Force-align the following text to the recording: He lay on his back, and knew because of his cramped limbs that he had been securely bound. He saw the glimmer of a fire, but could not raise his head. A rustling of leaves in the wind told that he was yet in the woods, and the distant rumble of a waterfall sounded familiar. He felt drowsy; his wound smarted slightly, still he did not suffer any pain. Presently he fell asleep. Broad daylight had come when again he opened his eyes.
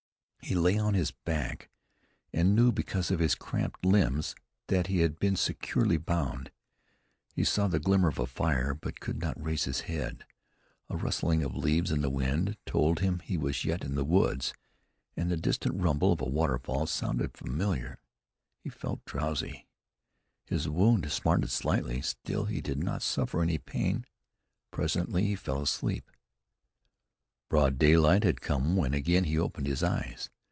He 0.43 0.55
lay 0.55 0.77
on 0.77 0.95
his 0.95 1.11
back, 1.11 1.69
and 2.33 2.53
knew 2.55 2.73
because 2.73 3.09
of 3.09 3.19
his 3.19 3.35
cramped 3.35 3.85
limbs 3.85 4.35
that 4.67 4.87
he 4.87 4.99
had 4.99 5.17
been 5.19 5.35
securely 5.37 5.95
bound. 5.97 6.51
He 7.33 7.45
saw 7.45 7.67
the 7.69 7.79
glimmer 7.79 8.09
of 8.09 8.19
a 8.19 8.25
fire, 8.25 8.73
but 8.73 8.99
could 8.99 9.19
not 9.21 9.41
raise 9.41 9.63
his 9.63 9.81
head. 9.81 10.25
A 10.89 10.97
rustling 10.97 11.41
of 11.43 11.55
leaves 11.55 11.89
in 11.91 12.01
the 12.01 12.09
wind 12.09 12.57
told 12.65 12.97
that 12.97 13.21
he 13.25 13.37
was 13.37 13.63
yet 13.63 13.83
in 13.85 13.93
the 13.95 14.03
woods, 14.03 14.53
and 15.15 15.29
the 15.31 15.37
distant 15.37 15.79
rumble 15.79 16.11
of 16.11 16.19
a 16.19 16.25
waterfall 16.25 16.85
sounded 16.87 17.37
familiar. 17.37 17.99
He 18.59 18.69
felt 18.69 19.05
drowsy; 19.05 19.67
his 20.43 20.67
wound 20.67 21.09
smarted 21.11 21.51
slightly, 21.51 22.01
still 22.01 22.45
he 22.45 22.59
did 22.61 22.83
not 22.83 23.03
suffer 23.03 23.41
any 23.41 23.59
pain. 23.59 24.05
Presently 24.71 25.23
he 25.27 25.35
fell 25.35 25.61
asleep. 25.61 26.11
Broad 27.47 27.77
daylight 27.77 28.23
had 28.23 28.39
come 28.41 28.77
when 28.77 28.93
again 28.93 29.25
he 29.25 29.37
opened 29.37 29.67
his 29.67 29.83
eyes. 29.83 30.29